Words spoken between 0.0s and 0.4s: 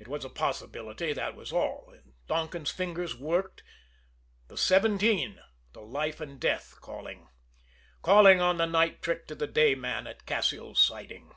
It was a